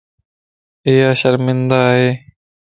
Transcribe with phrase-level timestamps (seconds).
[0.87, 2.09] ايا شرمندا ائي.